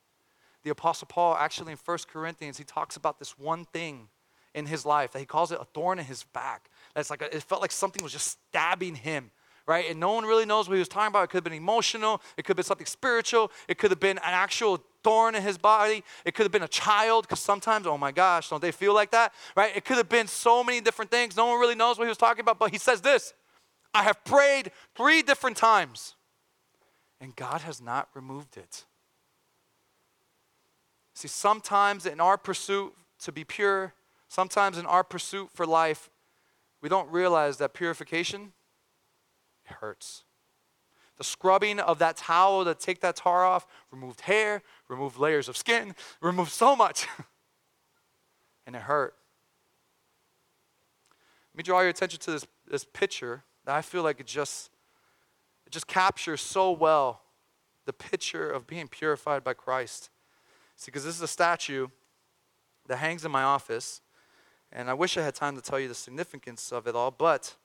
[0.62, 4.06] The Apostle Paul, actually in 1 Corinthians, he talks about this one thing
[4.54, 6.70] in his life that he calls it a thorn in his back.
[6.94, 9.32] That's like a, it felt like something was just stabbing him,
[9.66, 9.90] right?
[9.90, 11.24] And no one really knows what he was talking about.
[11.24, 12.22] It could have been emotional.
[12.36, 13.50] It could have been something spiritual.
[13.66, 16.04] It could have been an actual thorn in his body.
[16.24, 19.10] It could have been a child, because sometimes, oh my gosh, don't they feel like
[19.10, 19.76] that, right?
[19.76, 21.36] It could have been so many different things.
[21.36, 23.34] No one really knows what he was talking about, but he says this
[23.94, 26.14] I have prayed three different times,
[27.20, 28.84] and God has not removed it.
[31.14, 33.92] See, sometimes in our pursuit to be pure,
[34.28, 36.10] sometimes in our pursuit for life,
[36.80, 38.52] we don't realize that purification
[39.68, 40.24] it hurts.
[41.18, 45.56] The scrubbing of that towel to take that tar off removed hair, removed layers of
[45.56, 47.06] skin, removed so much.
[48.66, 49.14] and it hurt.
[51.52, 54.70] Let me draw your attention to this, this picture that I feel like it just
[55.66, 57.22] it just captures so well
[57.84, 60.10] the picture of being purified by Christ.
[60.76, 61.88] See, because this is a statue
[62.86, 64.00] that hangs in my office,
[64.72, 67.56] and I wish I had time to tell you the significance of it all, but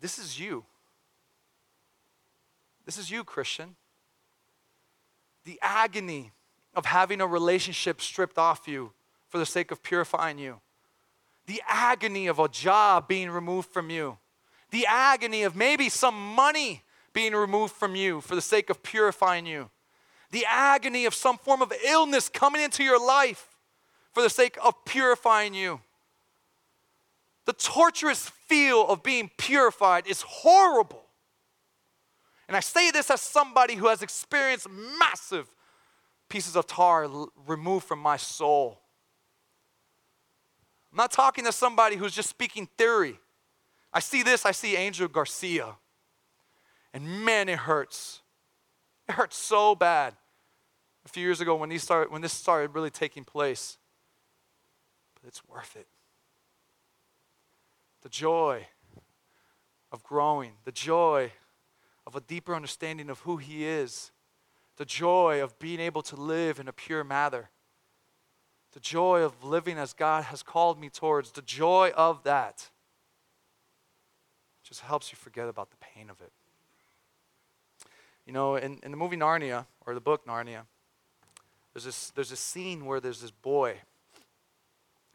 [0.00, 0.64] this is you.
[2.86, 3.76] This is you, Christian.
[5.44, 6.32] The agony
[6.74, 8.92] of having a relationship stripped off you
[9.28, 10.60] for the sake of purifying you.
[11.46, 14.18] The agony of a job being removed from you
[14.70, 19.46] the agony of maybe some money being removed from you for the sake of purifying
[19.46, 19.70] you.
[20.30, 23.48] The agony of some form of illness coming into your life
[24.12, 25.80] for the sake of purifying you.
[27.46, 31.02] The torturous feel of being purified is horrible.
[32.46, 35.48] And I say this as somebody who has experienced massive
[36.28, 37.08] pieces of tar
[37.46, 38.80] removed from my soul.
[40.92, 43.18] I'm not talking to somebody who's just speaking theory.
[43.92, 45.76] I see this, I see Angel Garcia.
[46.92, 48.20] And man, it hurts.
[49.08, 50.14] It hurts so bad.
[51.04, 53.78] A few years ago when, started, when this started really taking place.
[55.14, 55.86] But it's worth it.
[58.02, 58.66] The joy
[59.92, 61.32] of growing, the joy
[62.06, 64.12] of a deeper understanding of who He is,
[64.76, 67.50] the joy of being able to live in a pure manner,
[68.72, 72.70] the joy of living as God has called me towards, the joy of that
[74.70, 76.32] just helps you forget about the pain of it.
[78.24, 80.62] You know, in, in the movie Narnia, or the book Narnia,
[81.74, 83.78] there's this, there's this scene where there's this boy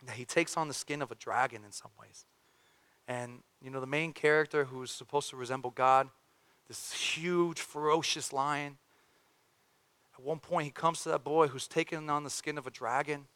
[0.06, 2.26] that he takes on the skin of a dragon in some ways.
[3.08, 6.10] And, you know, the main character who's supposed to resemble God,
[6.68, 8.78] this huge, ferocious lion,
[10.18, 12.72] at one point he comes to that boy who's taken on the skin of a
[12.72, 13.28] dragon,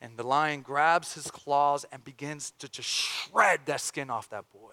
[0.00, 4.50] and the lion grabs his claws and begins to just shred that skin off that
[4.52, 4.72] boy.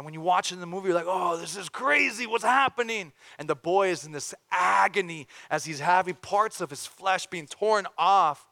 [0.00, 2.26] And when you watch it in the movie, you're like, oh, this is crazy.
[2.26, 3.12] What's happening?
[3.38, 7.46] And the boy is in this agony as he's having parts of his flesh being
[7.46, 8.48] torn off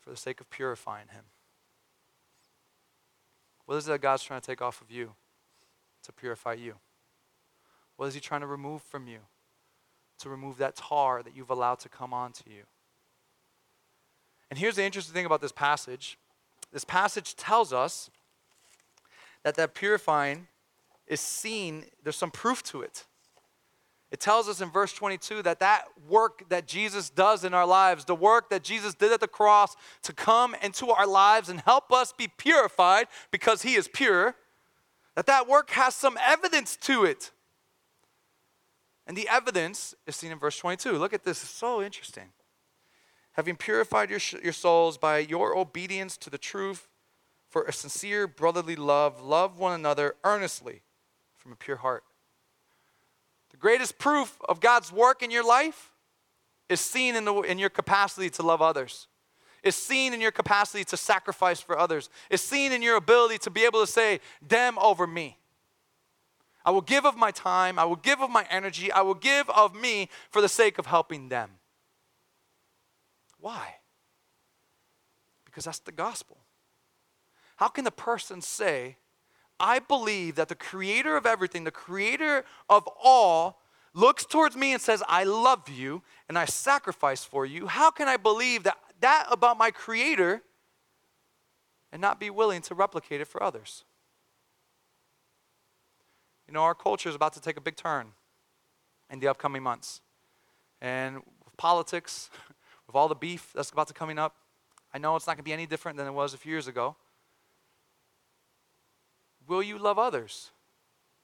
[0.00, 1.24] for the sake of purifying him.
[3.66, 5.16] What is it that God's trying to take off of you
[6.04, 6.74] to purify you?
[7.96, 9.18] What is He trying to remove from you
[10.20, 12.62] to remove that tar that you've allowed to come onto you?
[14.50, 16.16] And here's the interesting thing about this passage
[16.72, 18.08] this passage tells us
[19.44, 20.48] that that purifying
[21.06, 23.04] is seen, there's some proof to it.
[24.10, 28.04] It tells us in verse 22 that that work that Jesus does in our lives,
[28.04, 31.92] the work that Jesus did at the cross to come into our lives and help
[31.92, 34.36] us be purified because he is pure,
[35.16, 37.32] that that work has some evidence to it.
[39.06, 40.92] And the evidence is seen in verse 22.
[40.92, 42.30] Look at this, it's so interesting.
[43.32, 46.88] Having purified your, your souls by your obedience to the truth
[47.54, 50.82] for a sincere brotherly love, love one another earnestly
[51.36, 52.02] from a pure heart.
[53.52, 55.92] The greatest proof of God's work in your life
[56.68, 59.06] is seen in, the, in your capacity to love others.
[59.62, 62.10] Is seen in your capacity to sacrifice for others.
[62.28, 65.38] Is seen in your ability to be able to say, them over me.
[66.64, 67.78] I will give of my time.
[67.78, 68.90] I will give of my energy.
[68.90, 71.50] I will give of me for the sake of helping them.
[73.38, 73.76] Why?
[75.44, 76.38] Because that's the gospel.
[77.56, 78.96] How can the person say,
[79.60, 83.60] I believe that the creator of everything, the creator of all,
[83.94, 87.66] looks towards me and says, I love you and I sacrifice for you?
[87.66, 90.42] How can I believe that, that about my creator
[91.92, 93.84] and not be willing to replicate it for others?
[96.48, 98.08] You know, our culture is about to take a big turn
[99.10, 100.00] in the upcoming months.
[100.80, 102.30] And with politics,
[102.86, 104.34] with all the beef that's about to coming up,
[104.92, 106.68] I know it's not going to be any different than it was a few years
[106.68, 106.96] ago.
[109.46, 110.50] Will you love others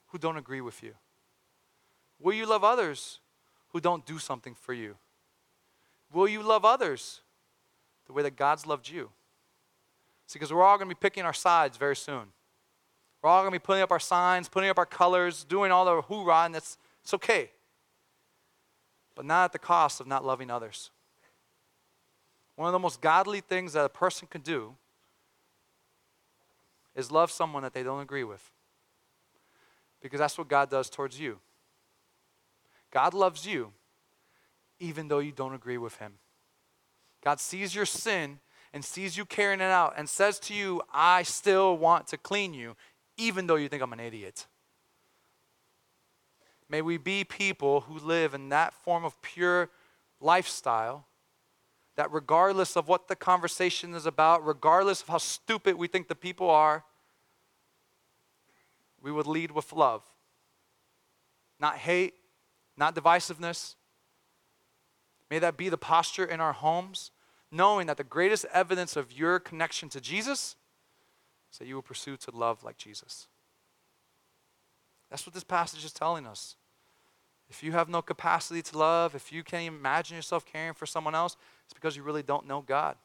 [0.09, 0.93] who don't agree with you?
[2.19, 3.21] Will you love others
[3.73, 4.97] who don't do something for you?
[6.13, 7.23] Will you love others
[8.07, 9.11] the way that God's loved you?
[10.27, 12.27] See, because we're all going to be picking our sides very soon.
[13.23, 15.85] We're all going to be putting up our signs, putting up our colors, doing all
[15.85, 17.51] the hoorah, and it's, it's okay.
[19.15, 20.91] But not at the cost of not loving others.
[22.57, 24.75] One of the most godly things that a person can do
[26.95, 28.51] is love someone that they don't agree with.
[30.01, 31.39] Because that's what God does towards you.
[32.91, 33.73] God loves you
[34.81, 36.15] even though you don't agree with Him.
[37.23, 38.41] God sees your sin
[38.73, 42.55] and sees you carrying it out and says to you, I still want to clean
[42.55, 42.77] you,
[43.17, 44.47] even though you think I'm an idiot.
[46.69, 49.71] May we be people who live in that form of pure
[50.21, 51.07] lifestyle
[51.97, 56.15] that regardless of what the conversation is about, regardless of how stupid we think the
[56.15, 56.85] people are,
[59.03, 60.03] we would lead with love.
[61.59, 62.15] Not hate,
[62.77, 63.75] not divisiveness.
[65.31, 67.11] May that be the posture in our homes,
[67.51, 70.57] knowing that the greatest evidence of your connection to Jesus
[71.53, 73.29] is that you will pursue to love like Jesus.
[75.11, 76.57] That's what this passage is telling us.
[77.49, 81.17] If you have no capacity to love, if you can't imagine yourself caring for someone
[81.17, 82.97] else, it's because you really don't know God.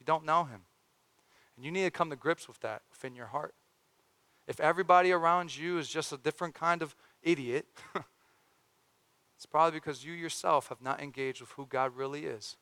[0.00, 0.62] You don't know Him.
[1.56, 3.54] And you need to come to grips with that within your heart.
[4.46, 7.66] If everybody around you is just a different kind of idiot,
[9.36, 12.56] it's probably because you yourself have not engaged with who God really is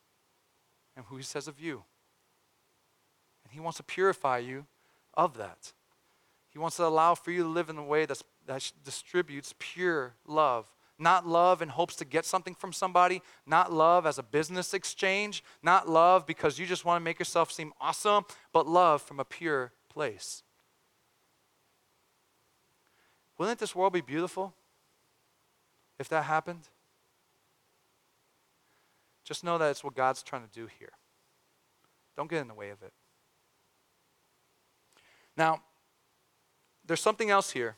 [0.96, 1.84] and who He says of you.
[3.44, 4.66] And He wants to purify you
[5.14, 5.72] of that.
[6.50, 10.14] He wants to allow for you to live in a way that's, that distributes pure
[10.26, 10.70] love.
[10.98, 15.42] Not love in hopes to get something from somebody, not love as a business exchange,
[15.62, 19.24] not love because you just want to make yourself seem awesome, but love from a
[19.24, 20.44] pure place.
[23.42, 24.54] Wouldn't this world be beautiful
[25.98, 26.68] if that happened?
[29.24, 30.92] Just know that it's what God's trying to do here.
[32.16, 32.92] Don't get in the way of it.
[35.36, 35.60] Now,
[36.86, 37.74] there's something else here,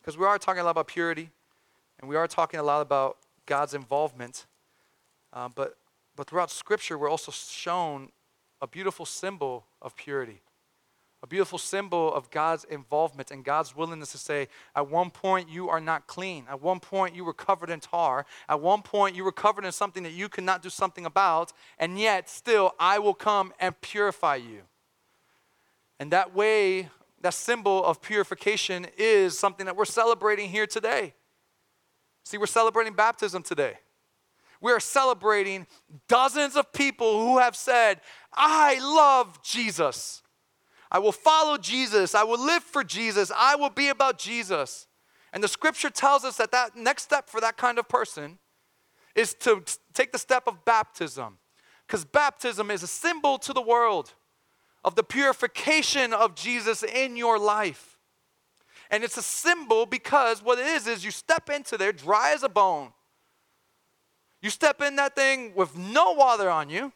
[0.00, 1.30] because we are talking a lot about purity,
[1.98, 4.46] and we are talking a lot about God's involvement.
[5.32, 5.78] Uh, but,
[6.14, 8.10] but throughout Scripture, we're also shown
[8.62, 10.42] a beautiful symbol of purity,
[11.22, 15.68] a beautiful symbol of God's involvement and God's willingness to say, at one point you
[15.68, 16.44] are not clean.
[16.48, 18.24] At one point you were covered in tar.
[18.48, 21.52] At one point you were covered in something that you could not do something about,
[21.78, 24.60] and yet still I will come and purify you.
[25.98, 26.88] And that way
[27.20, 31.14] that symbol of purification is something that we're celebrating here today.
[32.24, 33.78] See, we're celebrating baptism today.
[34.60, 35.66] We are celebrating
[36.08, 38.00] dozens of people who have said,
[38.32, 40.22] I love Jesus.
[40.90, 42.14] I will follow Jesus.
[42.14, 43.30] I will live for Jesus.
[43.36, 44.86] I will be about Jesus.
[45.32, 48.38] And the scripture tells us that that next step for that kind of person
[49.14, 49.62] is to
[49.92, 51.38] take the step of baptism.
[51.86, 54.14] Because baptism is a symbol to the world
[54.84, 57.98] of the purification of Jesus in your life.
[58.90, 62.42] And it's a symbol because what it is is you step into there dry as
[62.42, 62.92] a bone.
[64.40, 66.92] You step in that thing with no water on you.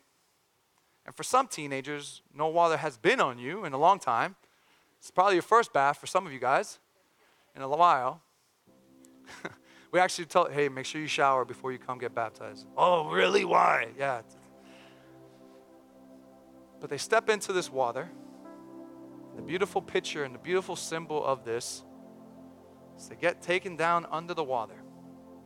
[1.04, 4.36] And for some teenagers, no water has been on you in a long time.
[4.98, 6.78] It's probably your first bath for some of you guys
[7.56, 8.22] in a while.
[9.92, 12.66] we actually tell, hey, make sure you shower before you come get baptized.
[12.76, 13.44] Oh, really?
[13.44, 13.88] Why?
[13.98, 14.22] Yeah,
[16.82, 18.10] but they step into this water.
[19.36, 21.84] The beautiful picture and the beautiful symbol of this
[22.98, 24.74] is they get taken down under the water.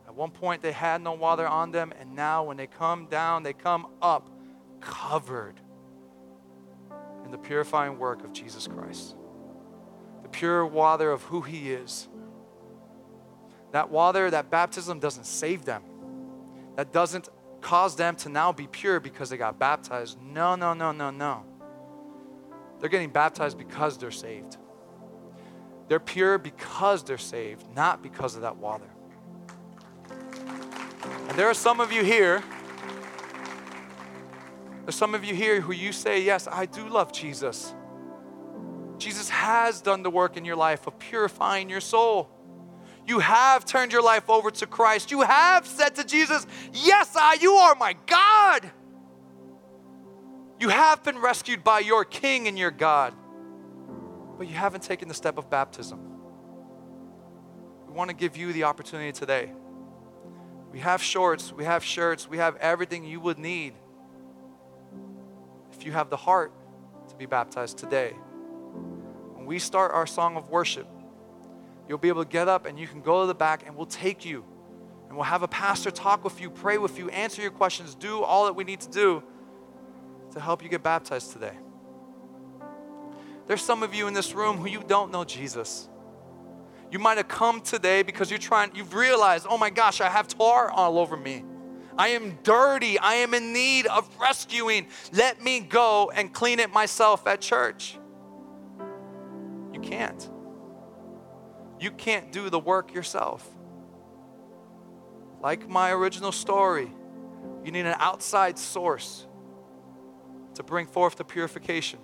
[0.07, 3.43] At one point, they had no water on them, and now when they come down,
[3.43, 4.31] they come up
[4.87, 5.59] covered
[7.25, 9.15] in the purifying work of Jesus Christ.
[10.23, 12.07] The pure water of who He is.
[13.73, 15.83] That water, that baptism doesn't save them.
[16.77, 17.27] That doesn't
[17.59, 20.21] cause them to now be pure because they got baptized.
[20.21, 21.43] No, no, no, no, no.
[22.79, 24.57] They're getting baptized because they're saved.
[25.89, 28.89] They're pure because they're saved, not because of that water.
[31.27, 32.41] And there are some of you here.
[34.87, 37.75] There's some of you here who you say, Yes, I do love Jesus.
[38.97, 42.29] Jesus has done the work in your life of purifying your soul.
[43.05, 45.11] You have turned your life over to Christ.
[45.11, 48.71] You have said to Jesus, Yes, I, you are my God.
[50.57, 53.13] You have been rescued by your King and your God,
[54.37, 55.99] but you haven't taken the step of baptism.
[57.87, 59.51] We want to give you the opportunity today.
[60.71, 63.73] We have shorts, we have shirts, we have everything you would need
[65.77, 66.51] if you have the heart
[67.09, 68.11] to be baptized today.
[69.33, 70.87] When we start our song of worship,
[71.87, 73.85] You'll be able to get up and you can go to the back and we'll
[73.85, 74.43] take you.
[75.07, 78.23] And we'll have a pastor talk with you, pray with you, answer your questions, do
[78.23, 79.23] all that we need to do
[80.33, 81.53] to help you get baptized today.
[83.47, 85.87] There's some of you in this room who you don't know Jesus.
[86.91, 90.27] You might have come today because you're trying, you've realized, oh my gosh, I have
[90.27, 91.45] tar all over me.
[91.97, 92.99] I am dirty.
[92.99, 94.87] I am in need of rescuing.
[95.11, 97.97] Let me go and clean it myself at church.
[99.73, 100.29] You can't.
[101.79, 103.47] You can't do the work yourself.
[105.41, 106.91] Like my original story,
[107.63, 109.27] you need an outside source
[110.55, 111.99] to bring forth the purification.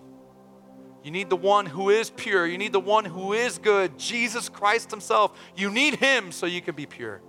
[1.03, 2.45] You need the one who is pure.
[2.45, 5.37] You need the one who is good, Jesus Christ Himself.
[5.55, 7.21] You need Him so you can be pure.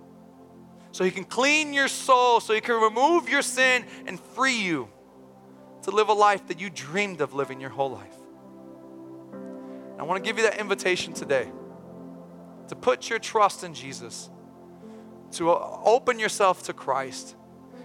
[0.95, 4.87] So He can clean your soul, so He can remove your sin and free you
[5.81, 8.15] to live a life that you dreamed of living your whole life.
[9.99, 11.51] I want to give you that invitation today
[12.69, 14.29] to put your trust in Jesus,
[15.31, 17.35] to open yourself to Christ.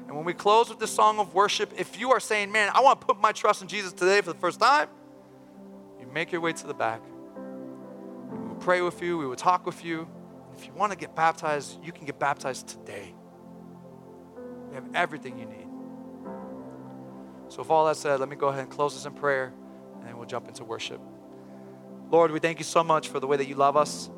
[0.06, 2.80] And when we close with this song of worship, if you are saying, Man, I
[2.80, 4.88] want to put my trust in Jesus today for the first time,
[5.98, 7.02] you make your way to the back.
[8.30, 10.06] We will pray with you, we will talk with you.
[10.60, 13.14] If you want to get baptized, you can get baptized today.
[14.68, 15.66] We have everything you need.
[17.48, 19.54] So, with all that said, let me go ahead and close this in prayer,
[19.94, 21.00] and then we'll jump into worship.
[22.10, 24.10] Lord, we thank you so much for the way that you love us.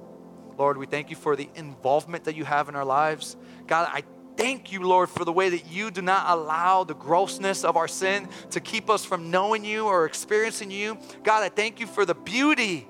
[0.58, 3.36] Lord, we thank you for the involvement that you have in our lives.
[3.68, 4.02] God, I
[4.36, 7.86] thank you, Lord, for the way that you do not allow the grossness of our
[7.86, 10.98] sin to keep us from knowing you or experiencing you.
[11.22, 12.88] God, I thank you for the beauty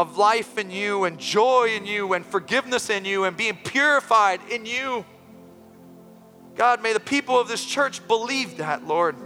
[0.00, 4.40] of life in you and joy in you and forgiveness in you and being purified
[4.50, 5.04] in you.
[6.54, 9.16] God, may the people of this church believe that, Lord.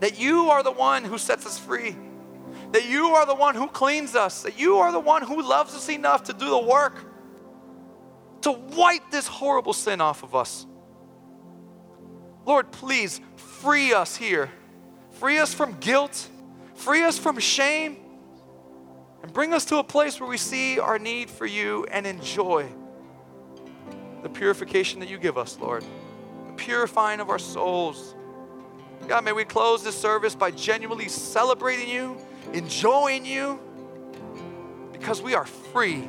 [0.00, 1.96] That you are the one who sets us free.
[2.72, 4.42] That you are the one who cleans us.
[4.42, 7.04] That you are the one who loves us enough to do the work
[8.42, 10.66] to wipe this horrible sin off of us.
[12.44, 14.50] Lord, please free us here.
[15.12, 16.28] Free us from guilt.
[16.74, 17.96] Free us from shame.
[19.22, 22.68] And bring us to a place where we see our need for you and enjoy
[24.22, 25.84] the purification that you give us, Lord.
[26.48, 28.14] The purifying of our souls.
[29.08, 32.16] God, may we close this service by genuinely celebrating you,
[32.52, 33.60] enjoying you,
[34.92, 36.08] because we are free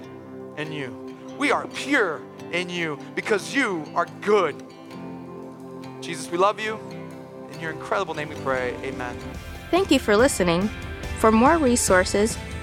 [0.58, 1.16] in you.
[1.38, 4.56] We are pure in you because you are good.
[6.02, 6.80] Jesus, we love you.
[7.52, 8.74] In your incredible name we pray.
[8.84, 9.16] Amen.
[9.70, 10.70] Thank you for listening.
[11.20, 12.38] For more resources